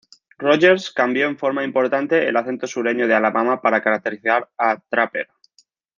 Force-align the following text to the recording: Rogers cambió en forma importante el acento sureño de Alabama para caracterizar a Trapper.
Rogers 0.39 0.89
cambió 0.91 1.27
en 1.27 1.37
forma 1.37 1.63
importante 1.63 2.27
el 2.27 2.35
acento 2.35 2.65
sureño 2.65 3.07
de 3.07 3.13
Alabama 3.13 3.61
para 3.61 3.83
caracterizar 3.83 4.49
a 4.57 4.79
Trapper. 4.89 5.27